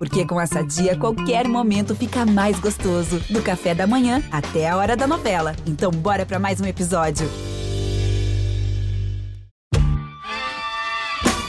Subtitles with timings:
[0.00, 3.20] Porque com essa dia, qualquer momento fica mais gostoso.
[3.28, 5.54] Do café da manhã até a hora da novela.
[5.66, 7.28] Então, bora para mais um episódio.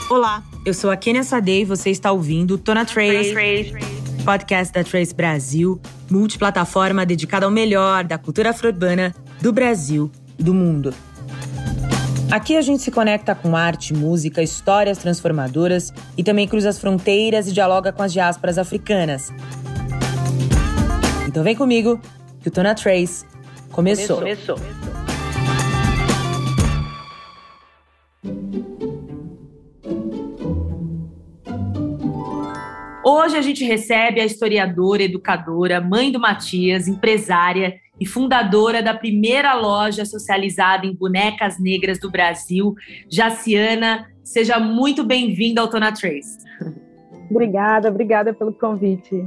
[0.09, 4.73] Olá, eu sou a Kenia Sade e você está ouvindo Tona Trace, Trace, Trace, podcast
[4.73, 5.79] da Trace Brasil,
[6.09, 10.93] multiplataforma dedicada ao melhor da cultura afro-urbana do Brasil e do mundo.
[12.31, 17.45] Aqui a gente se conecta com arte, música, histórias transformadoras e também cruza as fronteiras
[17.45, 19.33] e dialoga com as diásporas africanas.
[21.27, 21.99] Então vem comigo
[22.41, 23.25] que o Tona Trace
[23.69, 24.19] começou.
[24.19, 24.55] começou.
[33.13, 39.53] Hoje a gente recebe a historiadora, educadora, mãe do Matias, empresária e fundadora da primeira
[39.53, 42.73] loja socializada em bonecas negras do Brasil,
[43.09, 44.09] Jaciana.
[44.23, 46.37] Seja muito bem-vinda ao Tona Trace.
[47.29, 49.25] Obrigada, obrigada pelo convite.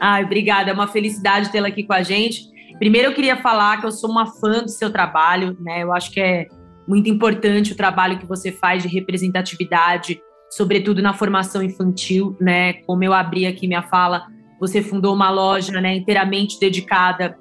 [0.00, 2.44] Ai, obrigada, é uma felicidade tê-la aqui com a gente.
[2.78, 5.82] Primeiro eu queria falar que eu sou uma fã do seu trabalho, né?
[5.82, 6.46] Eu acho que é
[6.88, 10.18] muito importante o trabalho que você faz de representatividade,
[10.50, 12.74] sobretudo na formação infantil, né?
[12.84, 14.26] Como eu abri aqui minha fala,
[14.58, 17.38] você fundou uma loja, né, inteiramente dedicada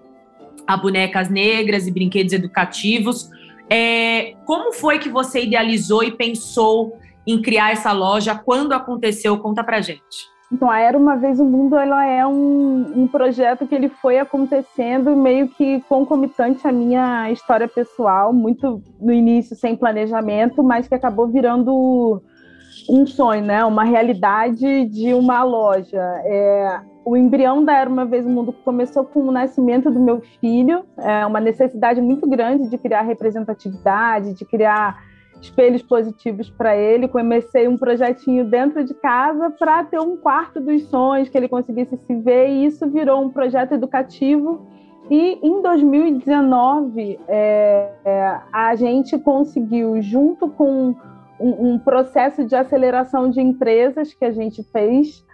[0.67, 3.30] a bonecas negras e brinquedos educativos.
[3.69, 8.36] É, como foi que você idealizou e pensou em criar essa loja?
[8.36, 9.38] Quando aconteceu?
[9.39, 10.27] Conta pra gente.
[10.52, 14.17] Então, a Era Uma Vez o Mundo ela é um, um projeto que ele foi
[14.17, 20.95] acontecendo meio que concomitante à minha história pessoal, muito no início sem planejamento, mas que
[20.95, 22.21] acabou virando
[22.89, 23.63] um sonho, né?
[23.66, 26.02] Uma realidade de uma loja.
[26.23, 30.21] É, o embrião da Era Uma Vez o Mundo começou com o nascimento do meu
[30.41, 35.02] filho, é uma necessidade muito grande de criar representatividade, de criar
[35.41, 37.08] espelhos positivos para ele.
[37.08, 41.95] Comecei um projetinho dentro de casa para ter um quarto dos sonhos, que ele conseguisse
[41.97, 44.67] se ver, e isso virou um projeto educativo.
[45.09, 50.93] E em 2019, é, é, a gente conseguiu, junto com
[51.39, 55.25] um, um processo de aceleração de empresas que a gente fez,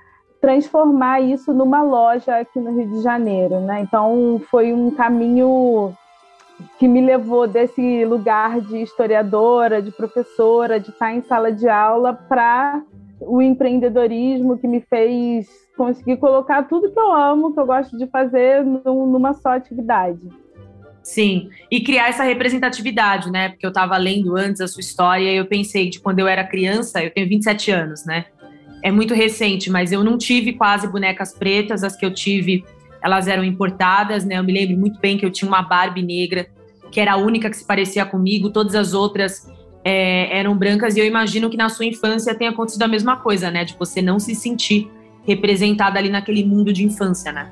[0.42, 3.82] transformar isso numa loja aqui no Rio de Janeiro, né?
[3.82, 5.94] Então foi um caminho
[6.78, 12.14] que me levou desse lugar de historiadora, de professora, de estar em sala de aula
[12.14, 12.82] para
[13.20, 15.48] o empreendedorismo que me fez
[15.78, 20.43] conseguir colocar tudo que eu amo, que eu gosto de fazer numa só atividade.
[21.04, 23.50] Sim, e criar essa representatividade, né?
[23.50, 26.44] Porque eu estava lendo antes a sua história e eu pensei de quando eu era
[26.46, 28.26] criança, eu tenho 27 anos, né?
[28.84, 32.66] é muito recente, mas eu não tive quase bonecas pretas, as que eu tive,
[33.02, 34.38] elas eram importadas, né?
[34.38, 36.48] Eu me lembro muito bem que eu tinha uma Barbie negra,
[36.92, 39.50] que era a única que se parecia comigo, todas as outras
[39.86, 43.50] é, eram brancas, e eu imagino que na sua infância tenha acontecido a mesma coisa,
[43.50, 43.64] né?
[43.64, 44.92] De você não se sentir
[45.26, 47.50] representada ali naquele mundo de infância, né?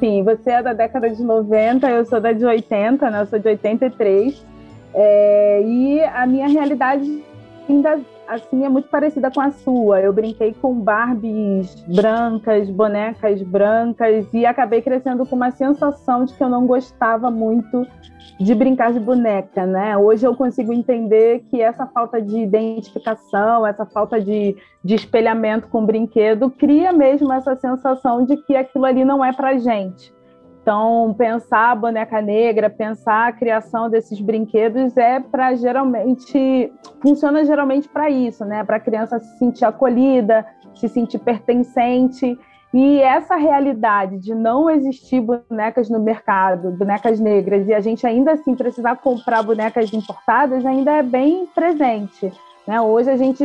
[0.00, 3.20] Sim, você é da década de 90, eu sou da de 80, né?
[3.20, 4.46] Eu sou de 83.
[4.94, 7.22] É, e a minha realidade
[7.68, 8.00] ainda
[8.30, 10.00] assim é muito parecida com a sua.
[10.00, 16.42] Eu brinquei com Barbies brancas, bonecas brancas e acabei crescendo com uma sensação de que
[16.42, 17.86] eu não gostava muito
[18.38, 19.96] de brincar de boneca, né?
[19.96, 25.82] Hoje eu consigo entender que essa falta de identificação, essa falta de, de espelhamento com
[25.82, 30.14] o brinquedo cria mesmo essa sensação de que aquilo ali não é pra gente.
[30.62, 37.88] Então, pensar a boneca negra, pensar a criação desses brinquedos é para geralmente funciona geralmente
[37.88, 38.62] para isso, né?
[38.62, 42.38] Para a criança se sentir acolhida, se sentir pertencente.
[42.74, 48.32] E essa realidade de não existir bonecas no mercado, bonecas negras, e a gente ainda
[48.32, 52.30] assim precisar comprar bonecas importadas ainda é bem presente.
[52.66, 52.80] Né?
[52.80, 53.44] Hoje a gente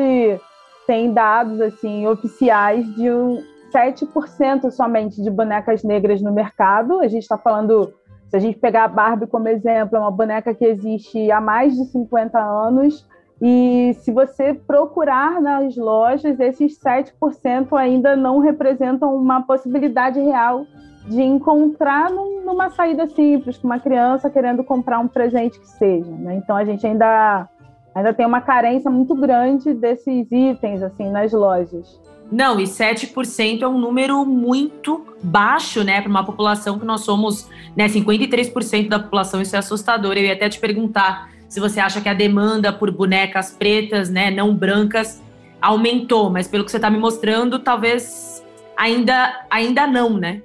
[0.85, 3.43] tem dados assim oficiais de um,
[3.75, 7.01] 7% somente de bonecas negras no mercado.
[7.01, 7.93] A gente está falando,
[8.29, 11.75] se a gente pegar a Barbie como exemplo, é uma boneca que existe há mais
[11.75, 13.05] de 50 anos.
[13.41, 20.65] E se você procurar nas lojas, esses 7% ainda não representam uma possibilidade real
[21.09, 26.11] de encontrar num, numa saída simples, com uma criança querendo comprar um presente que seja.
[26.11, 26.35] Né?
[26.35, 27.47] Então a gente ainda,
[27.93, 31.99] ainda tem uma carência muito grande desses itens assim nas lojas.
[32.31, 37.49] Não, e 7% é um número muito baixo, né, para uma população que nós somos,
[37.75, 40.13] né, 53% da população, isso é assustador.
[40.13, 44.31] Eu ia até te perguntar se você acha que a demanda por bonecas pretas, né,
[44.31, 45.21] não brancas,
[45.61, 48.43] aumentou, mas pelo que você está me mostrando, talvez
[48.75, 50.41] ainda, ainda não, né?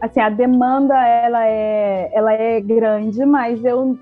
[0.00, 3.98] Assim, a demanda ela é, ela é grande, mas eu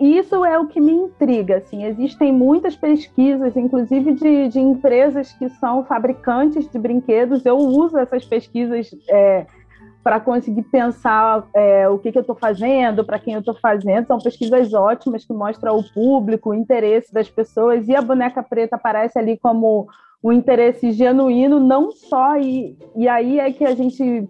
[0.00, 1.58] isso é o que me intriga.
[1.58, 7.44] Assim, existem muitas pesquisas, inclusive de, de empresas que são fabricantes de brinquedos.
[7.44, 9.46] Eu uso essas pesquisas é,
[10.02, 14.06] para conseguir pensar é, o que, que eu estou fazendo, para quem eu estou fazendo.
[14.06, 17.88] São pesquisas ótimas que mostram o público, o interesse das pessoas.
[17.88, 19.86] E a boneca preta aparece ali como
[20.22, 22.36] um interesse genuíno, não só.
[22.36, 24.28] E, e aí é que a gente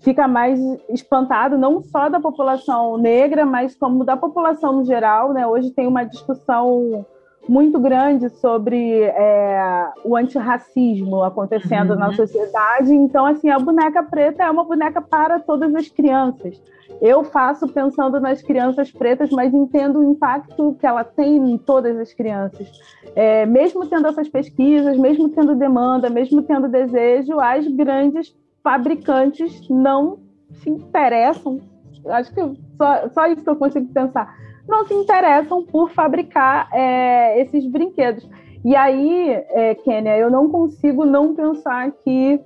[0.00, 5.32] fica mais espantado, não só da população negra, mas como da população no geral.
[5.32, 5.46] Né?
[5.46, 7.04] Hoje tem uma discussão
[7.48, 11.98] muito grande sobre é, o antirracismo acontecendo uhum.
[11.98, 12.92] na sociedade.
[12.92, 16.60] Então, assim, a boneca preta é uma boneca para todas as crianças.
[17.00, 21.96] Eu faço pensando nas crianças pretas, mas entendo o impacto que ela tem em todas
[21.98, 22.70] as crianças.
[23.14, 28.34] É, mesmo tendo essas pesquisas, mesmo tendo demanda, mesmo tendo desejo, as grandes
[28.66, 30.18] fabricantes não
[30.54, 31.60] se interessam.
[32.06, 32.40] Acho que
[32.76, 34.36] só, só isso que eu consigo pensar.
[34.66, 38.28] Não se interessam por fabricar é, esses brinquedos.
[38.64, 42.40] E aí, é, Kênia, eu não consigo não pensar que,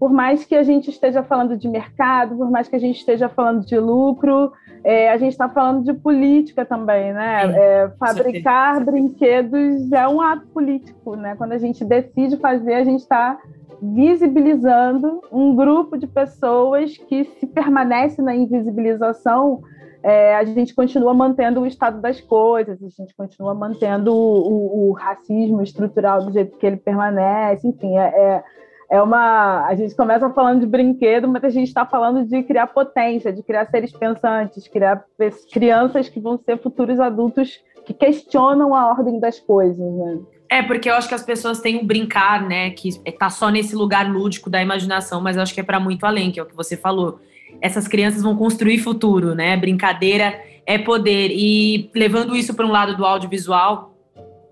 [0.00, 3.28] por mais que a gente esteja falando de mercado, por mais que a gente esteja
[3.28, 4.50] falando de lucro,
[4.82, 7.42] é, a gente está falando de política também, né?
[7.54, 11.34] É, fabricar brinquedos é um ato político, né?
[11.36, 13.38] Quando a gente decide fazer, a gente está
[13.80, 19.62] visibilizando um grupo de pessoas que, se permanece na invisibilização,
[20.02, 24.88] é, a gente continua mantendo o estado das coisas, a gente continua mantendo o, o,
[24.88, 28.44] o racismo estrutural do jeito que ele permanece, enfim, é, é,
[28.90, 29.66] é uma.
[29.66, 33.42] A gente começa falando de brinquedo, mas a gente está falando de criar potência, de
[33.42, 35.04] criar seres pensantes, criar
[35.52, 40.20] crianças que vão ser futuros adultos que questionam a ordem das coisas, né?
[40.50, 42.70] É, porque eu acho que as pessoas têm um brincar, né?
[42.70, 46.04] Que tá só nesse lugar lúdico da imaginação, mas eu acho que é para muito
[46.04, 47.20] além, que é o que você falou.
[47.60, 49.56] Essas crianças vão construir futuro, né?
[49.56, 51.30] Brincadeira é poder.
[51.32, 53.94] E levando isso para um lado do audiovisual,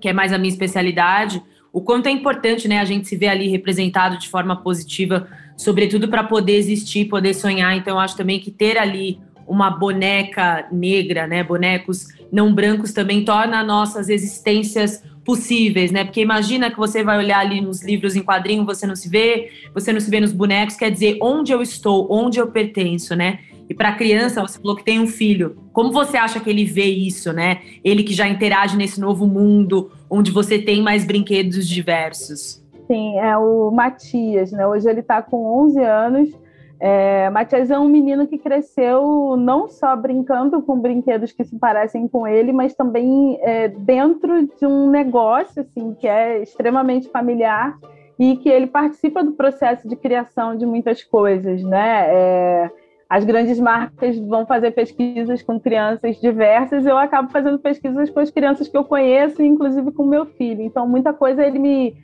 [0.00, 3.28] que é mais a minha especialidade, o quanto é importante, né, a gente se ver
[3.28, 5.28] ali representado de forma positiva,
[5.58, 7.76] sobretudo para poder existir, poder sonhar.
[7.76, 13.24] Então, eu acho também que ter ali uma boneca negra, né, bonecos não brancos também
[13.24, 16.04] torna nossas existências possíveis, né?
[16.04, 19.50] Porque imagina que você vai olhar ali nos livros em quadrinho, você não se vê,
[19.74, 23.40] você não se vê nos bonecos, quer dizer, onde eu estou, onde eu pertenço, né?
[23.68, 25.56] E para criança, você falou que tem um filho.
[25.72, 27.60] Como você acha que ele vê isso, né?
[27.82, 32.64] Ele que já interage nesse novo mundo, onde você tem mais brinquedos diversos.
[32.86, 34.64] Sim, é o Matias, né?
[34.64, 36.45] Hoje ele está com 11 anos
[36.78, 42.06] é, Matias é um menino que cresceu não só brincando com brinquedos que se parecem
[42.06, 47.78] com ele, mas também é, dentro de um negócio assim que é extremamente familiar
[48.18, 52.06] e que ele participa do processo de criação de muitas coisas, né?
[52.08, 52.70] É,
[53.08, 58.30] as grandes marcas vão fazer pesquisas com crianças diversas, eu acabo fazendo pesquisas com as
[58.30, 60.62] crianças que eu conheço, inclusive com meu filho.
[60.62, 61.96] Então, muita coisa ele me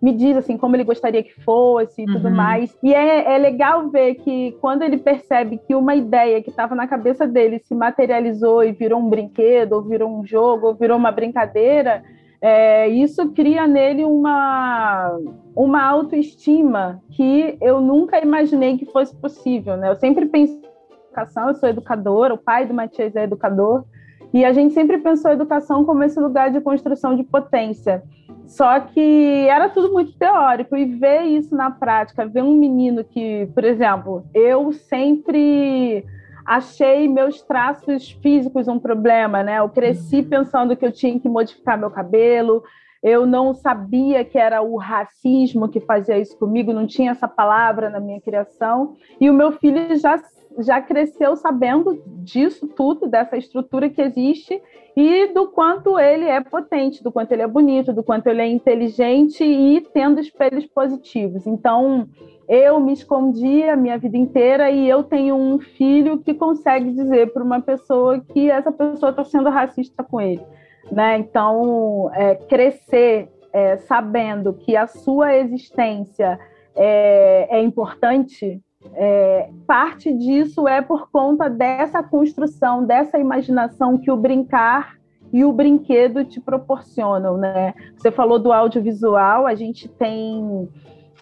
[0.00, 2.14] me diz assim como ele gostaria que fosse e uhum.
[2.14, 2.76] tudo mais.
[2.82, 6.86] E é, é legal ver que quando ele percebe que uma ideia que estava na
[6.86, 11.10] cabeça dele se materializou e virou um brinquedo, ou virou um jogo, ou virou uma
[11.10, 12.04] brincadeira,
[12.40, 15.18] é, isso cria nele uma,
[15.56, 19.76] uma autoestima que eu nunca imaginei que fosse possível.
[19.76, 19.90] Né?
[19.90, 23.84] Eu sempre pensei em educação, eu sou educadora, o pai do Matias é educador,
[24.32, 28.02] e a gente sempre pensou a educação como esse lugar de construção de potência.
[28.46, 33.46] Só que era tudo muito teórico e ver isso na prática, ver um menino que,
[33.54, 36.04] por exemplo, eu sempre
[36.46, 39.58] achei meus traços físicos um problema, né?
[39.58, 40.28] Eu cresci uhum.
[40.28, 42.62] pensando que eu tinha que modificar meu cabelo,
[43.02, 47.90] eu não sabia que era o racismo que fazia isso comigo, não tinha essa palavra
[47.90, 48.96] na minha criação.
[49.20, 50.18] E o meu filho já
[50.62, 54.60] já cresceu sabendo disso tudo, dessa estrutura que existe
[54.96, 58.46] e do quanto ele é potente, do quanto ele é bonito, do quanto ele é
[58.46, 61.46] inteligente e tendo espelhos positivos.
[61.46, 62.08] Então,
[62.48, 67.32] eu me escondi a minha vida inteira e eu tenho um filho que consegue dizer
[67.32, 70.42] para uma pessoa que essa pessoa está sendo racista com ele.
[70.90, 71.18] Né?
[71.18, 76.38] Então, é, crescer é, sabendo que a sua existência
[76.74, 78.60] é, é importante
[78.94, 84.98] é, parte disso é por conta dessa construção, dessa imaginação que o brincar
[85.32, 87.74] e o brinquedo te proporcionam, né?
[87.96, 90.68] Você falou do audiovisual, a gente tem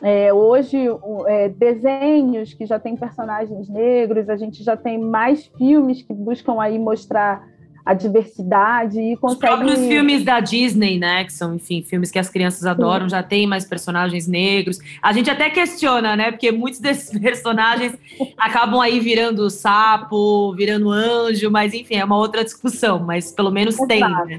[0.03, 0.87] é, hoje
[1.27, 6.61] é, desenhos que já tem personagens negros, a gente já tem mais filmes que buscam
[6.61, 7.47] aí mostrar
[7.87, 9.45] a diversidade e consegue.
[9.45, 11.25] Os próprios filmes da Disney, né?
[11.25, 13.11] Que são, enfim, filmes que as crianças adoram, Sim.
[13.11, 14.81] já tem mais personagens negros.
[15.00, 16.33] A gente até questiona, né?
[16.33, 17.97] Porque muitos desses personagens
[18.37, 23.76] acabam aí virando sapo, virando anjo, mas enfim, é uma outra discussão, mas pelo menos
[23.76, 23.87] Exato.
[23.87, 24.38] tem, né?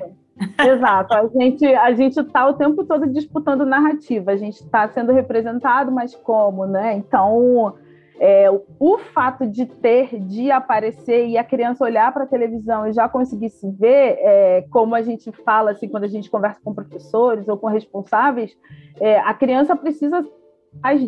[0.59, 5.11] Exato, a gente a gente está o tempo todo disputando narrativa, a gente está sendo
[5.11, 6.95] representado, mas como, né?
[6.95, 7.73] Então
[8.19, 12.93] é, o fato de ter, de aparecer e a criança olhar para a televisão e
[12.93, 16.73] já conseguir se ver, é, como a gente fala assim quando a gente conversa com
[16.73, 18.57] professores ou com responsáveis,
[18.99, 20.25] é, a criança precisa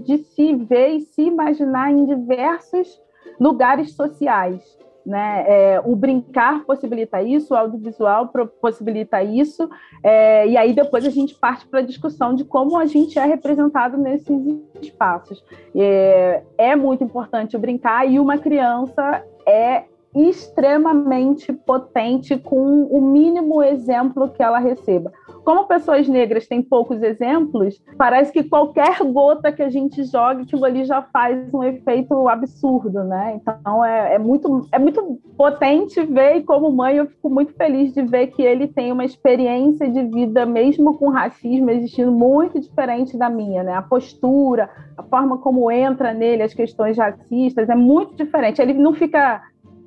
[0.04, 3.02] de se ver e se imaginar em diversos
[3.40, 4.78] lugares sociais.
[5.06, 5.46] Né?
[5.48, 9.68] É, o brincar possibilita isso, o audiovisual possibilita isso,
[10.04, 13.26] é, e aí depois a gente parte para a discussão de como a gente é
[13.26, 15.44] representado nesses espaços.
[15.76, 23.64] É, é muito importante o brincar, e uma criança é extremamente potente com o mínimo
[23.64, 25.12] exemplo que ela receba
[25.50, 30.64] como pessoas negras têm poucos exemplos, parece que qualquer gota que a gente joga, aquilo
[30.64, 33.34] ali já faz um efeito absurdo, né?
[33.42, 37.92] Então é, é, muito, é muito potente ver, e como mãe eu fico muito feliz
[37.96, 43.18] de ver que ele tem uma experiência de vida, mesmo com racismo existindo, muito diferente
[43.18, 43.74] da minha, né?
[43.74, 48.62] A postura, a forma como entra nele as questões racistas é muito diferente.
[48.62, 49.42] Ele não fica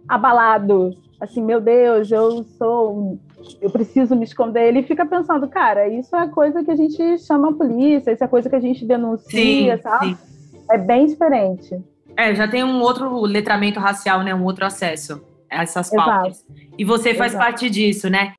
[0.09, 0.91] abalado,
[1.21, 3.17] assim, meu Deus, eu sou
[3.61, 4.69] eu preciso me esconder.
[4.69, 8.29] Ele fica pensando, cara, isso é coisa que a gente chama a polícia, isso é
[8.29, 10.15] coisa que a gente denuncia, sim, sabe?
[10.15, 10.63] Sim.
[10.71, 11.81] É bem diferente.
[12.17, 14.35] É, já tem um outro letramento racial, né?
[14.35, 16.45] Um outro acesso a essas pautas.
[16.45, 16.73] Exato.
[16.79, 17.45] E você faz Exato.
[17.45, 18.35] parte disso, né?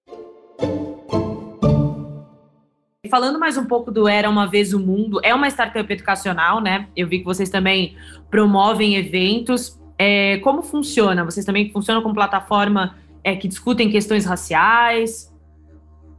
[3.10, 6.88] Falando mais um pouco do Era Uma Vez o Mundo, é uma startup educacional, né?
[6.96, 7.96] Eu vi que vocês também
[8.32, 9.80] promovem eventos.
[10.00, 11.24] É, como funciona?
[11.24, 15.34] Vocês também funcionam como plataforma é, que discutem questões raciais?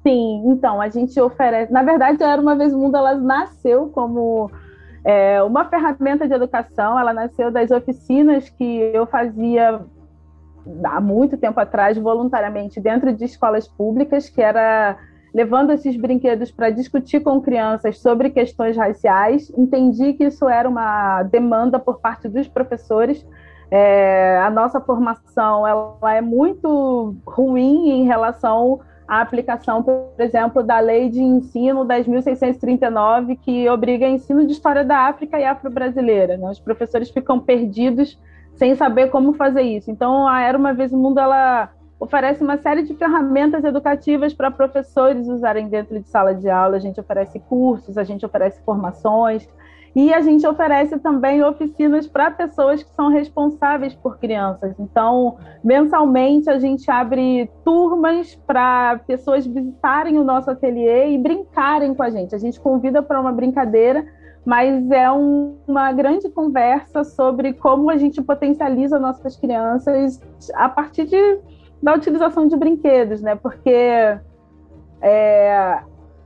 [0.03, 1.73] Sim, então, a gente oferece.
[1.73, 4.51] Na verdade, Era uma Vez o Mundo, ela nasceu como
[5.05, 9.81] é, uma ferramenta de educação, ela nasceu das oficinas que eu fazia
[10.85, 14.97] há muito tempo atrás, voluntariamente, dentro de escolas públicas, que era
[15.35, 19.53] levando esses brinquedos para discutir com crianças sobre questões raciais.
[19.59, 23.27] Entendi que isso era uma demanda por parte dos professores
[23.71, 30.81] é, a nossa formação ela é muito ruim em relação à aplicação, por exemplo, da
[30.81, 36.37] lei de ensino 10.639, que obriga ensino de história da África e afro-brasileira.
[36.37, 36.51] Né?
[36.51, 38.19] Os professores ficam perdidos
[38.55, 39.91] sem saber como fazer isso.
[39.91, 44.51] Então, a Era Uma Vez o Mundo, ela oferece uma série de ferramentas educativas para
[44.51, 46.77] professores usarem dentro de sala de aula.
[46.77, 49.49] A gente oferece cursos, a gente oferece formações,
[49.95, 54.75] e a gente oferece também oficinas para pessoas que são responsáveis por crianças.
[54.79, 62.03] Então, mensalmente, a gente abre turmas para pessoas visitarem o nosso ateliê e brincarem com
[62.03, 62.35] a gente.
[62.35, 64.05] A gente convida para uma brincadeira,
[64.45, 70.21] mas é um, uma grande conversa sobre como a gente potencializa nossas crianças
[70.55, 71.39] a partir de,
[71.81, 73.37] da utilização de brinquedos, né?
[73.37, 74.19] Porque.
[75.07, 75.83] É,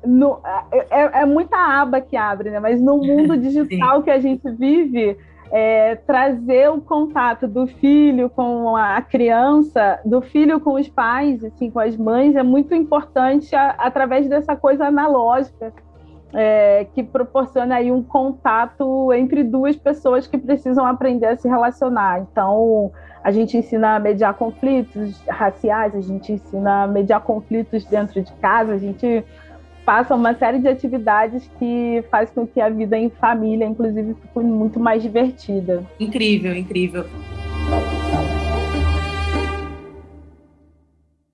[0.08, 0.40] no,
[0.72, 2.58] é, é, é, muita aba que abre, né?
[2.58, 5.16] Mas no mundo digital que a gente vive,
[5.52, 11.70] é, trazer o contato do filho com a criança, do filho com os pais, assim,
[11.70, 15.72] com as mães, é muito importante a, através dessa coisa analógica
[16.34, 22.20] é, que proporciona aí um contato entre duas pessoas que precisam aprender a se relacionar.
[22.20, 28.22] Então, a gente ensina a mediar conflitos raciais, a gente ensina a mediar conflitos dentro
[28.22, 29.24] de casa, a gente
[29.88, 34.38] passa uma série de atividades que faz com que a vida em família, inclusive, fique
[34.40, 35.82] muito mais divertida.
[35.98, 37.06] Incrível, incrível.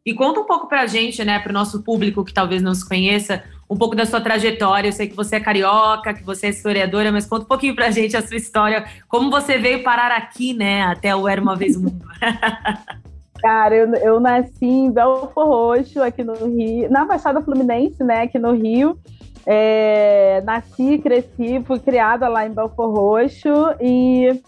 [0.07, 3.43] E conta um pouco pra gente, né, pro nosso público que talvez não se conheça,
[3.69, 4.87] um pouco da sua trajetória.
[4.87, 7.91] Eu sei que você é carioca, que você é historiadora, mas conta um pouquinho pra
[7.91, 11.75] gente a sua história, como você veio parar aqui, né, até o Era Uma Vez
[11.75, 12.07] o Mundo.
[13.45, 18.39] Cara, eu, eu nasci em Belfor Roxo, aqui no Rio, na Baixada Fluminense, né, aqui
[18.39, 18.99] no Rio.
[19.45, 24.41] É, nasci, cresci, fui criada lá em Belfor Roxo e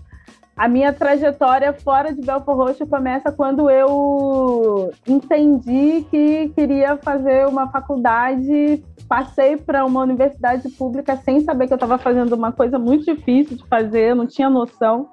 [0.57, 7.71] a minha trajetória fora de Belfor Roxo começa quando eu entendi que queria fazer uma
[7.71, 13.05] faculdade, passei para uma universidade pública sem saber que eu estava fazendo uma coisa muito
[13.05, 15.11] difícil de fazer, não tinha noção.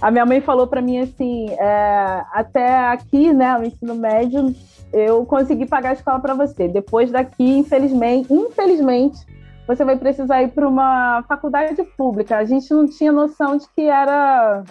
[0.00, 4.54] A minha mãe falou para mim assim, é, até aqui, né, o ensino médio,
[4.92, 6.68] eu consegui pagar a escola para você.
[6.68, 9.18] Depois daqui, infelizmente, infelizmente,
[9.66, 12.36] você vai precisar ir para uma faculdade pública.
[12.36, 14.62] A gente não tinha noção de que era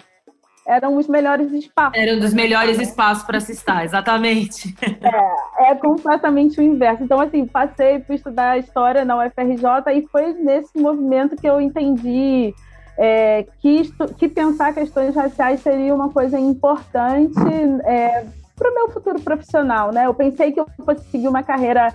[0.66, 1.96] eram os melhores espaços.
[1.96, 4.74] Eram dos melhores espaços para se estar, exatamente.
[4.82, 7.04] É, é completamente o inverso.
[7.04, 12.52] Então, assim, passei por estudar história na UFRJ e foi nesse movimento que eu entendi
[12.98, 17.38] é, que, que, pensar questões raciais seria uma coisa importante
[17.84, 18.24] é,
[18.56, 20.06] para o meu futuro profissional, né?
[20.06, 21.92] Eu pensei que eu fosse seguir uma carreira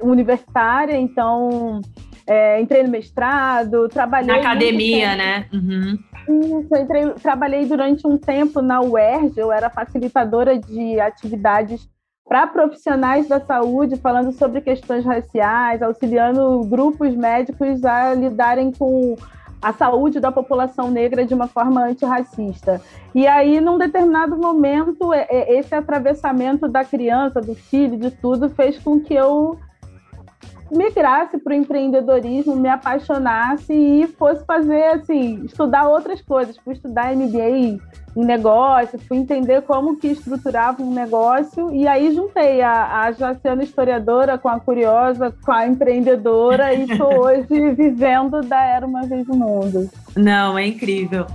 [0.00, 1.80] universitária, então
[2.26, 4.34] é, entrei no mestrado, trabalhei.
[4.34, 5.46] Na academia, né?
[5.52, 5.98] Uhum.
[6.60, 11.88] Isso, entrei, trabalhei durante um tempo na UERJ, eu era facilitadora de atividades
[12.30, 19.16] para profissionais da saúde, falando sobre questões raciais, auxiliando grupos médicos a lidarem com
[19.60, 22.80] a saúde da população negra de uma forma antirracista.
[23.14, 28.48] E aí, num determinado momento, é, é, esse atravessamento da criança, do filho, de tudo,
[28.48, 29.58] fez com que eu
[30.70, 36.56] migrasse para o empreendedorismo, me apaixonasse e fosse fazer, assim, estudar outras coisas.
[36.58, 37.78] Fui estudar MBA
[38.16, 43.62] em negócio, fui entender como que estruturava um negócio e aí juntei a, a Jaciana
[43.62, 49.26] historiadora com a curiosa, com a empreendedora e estou hoje vivendo da Era Uma Vez
[49.26, 49.88] no Mundo.
[50.16, 51.26] Não, é incrível.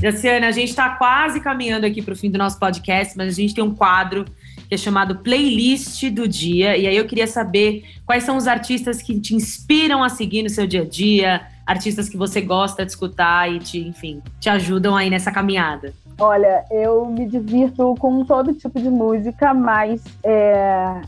[0.00, 3.40] Jaciana, a gente está quase caminhando aqui para o fim do nosso podcast, mas a
[3.40, 4.26] gente tem um quadro
[4.68, 6.76] que é chamado Playlist do Dia.
[6.76, 10.50] E aí eu queria saber quais são os artistas que te inspiram a seguir no
[10.50, 14.94] seu dia a dia, artistas que você gosta de escutar e te, enfim, te ajudam
[14.94, 15.94] aí nessa caminhada.
[16.18, 21.00] Olha, eu me divirto com todo tipo de música, mas é,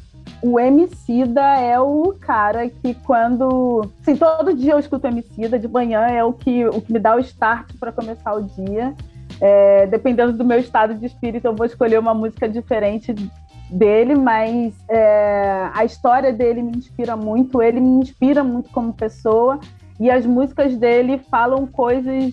[0.42, 3.88] o Emicida é o cara que quando...
[4.00, 7.16] Assim, todo dia eu escuto Emicida, de manhã é o que, o que me dá
[7.16, 8.94] o start para começar o dia.
[9.40, 13.14] É, dependendo do meu estado de espírito, eu vou escolher uma música diferente
[13.70, 19.58] dele, mas é, a história dele me inspira muito, ele me inspira muito como pessoa.
[20.00, 22.32] E as músicas dele falam coisas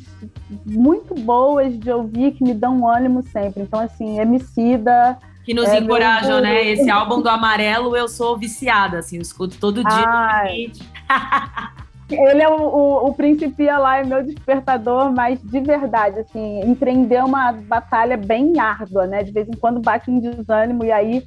[0.65, 3.63] muito boas de ouvir que me dão ânimo sempre.
[3.63, 6.65] Então, assim, Emicida, que nos é encorajam, né?
[6.65, 10.65] Esse álbum do Amarelo eu sou viciada, assim, eu escuto todo dia.
[12.09, 17.23] Ele é o, o, o Principia lá, é meu despertador, mas de verdade, assim, empreender
[17.23, 19.23] uma batalha bem árdua, né?
[19.23, 21.25] De vez em quando bate um desânimo e aí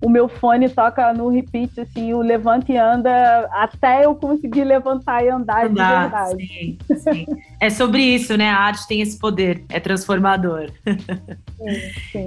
[0.00, 5.24] o meu fone toca no repeat, assim, o levanta e anda até eu conseguir levantar
[5.24, 6.46] e andar, de verdade.
[6.46, 7.26] Sim, sim.
[7.60, 8.48] É sobre isso, né?
[8.48, 10.70] A arte tem esse poder, é transformador.
[12.12, 12.26] Sim,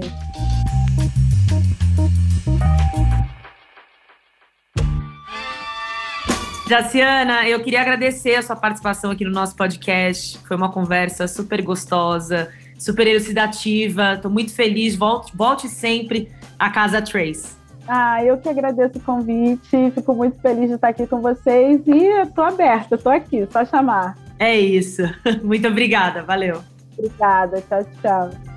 [6.68, 10.38] Jaciana, eu queria agradecer a sua participação aqui no nosso podcast.
[10.46, 14.14] Foi uma conversa super gostosa, super elucidativa.
[14.14, 14.96] Estou muito feliz.
[14.96, 17.56] Volte, volte sempre à Casa Trace.
[17.86, 19.90] Ah, eu que agradeço o convite.
[19.94, 24.16] Fico muito feliz de estar aqui com vocês e estou aberta, estou aqui, só chamar.
[24.38, 25.02] É isso.
[25.44, 26.22] Muito obrigada.
[26.22, 26.62] Valeu.
[26.96, 27.62] Obrigada.
[27.68, 28.53] Tchau, tchau.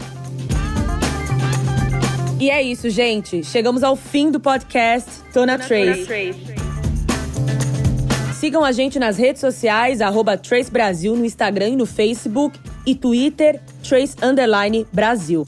[2.39, 3.43] E é isso, gente.
[3.43, 6.35] Chegamos ao fim do podcast Tona Trace.
[8.35, 12.93] Sigam a gente nas redes sociais, arroba Trace Brasil no Instagram e no Facebook e
[12.93, 15.47] Twitter, Trace Underline Brasil.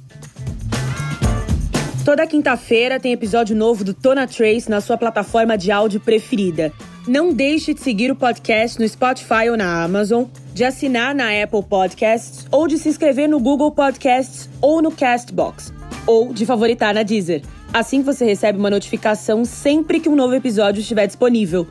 [2.03, 6.73] Toda quinta-feira tem episódio novo do Tona Trace na sua plataforma de áudio preferida.
[7.07, 10.23] Não deixe de seguir o podcast no Spotify ou na Amazon,
[10.55, 15.78] de assinar na Apple Podcasts ou de se inscrever no Google Podcasts ou no Castbox
[16.05, 17.41] ou de favoritar na Deezer.
[17.73, 21.67] Assim você recebe uma notificação sempre que um novo episódio estiver disponível.